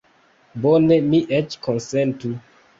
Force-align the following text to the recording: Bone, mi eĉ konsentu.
Bone, 0.63 0.97
mi 1.11 1.21
eĉ 1.43 1.61
konsentu. 1.69 2.37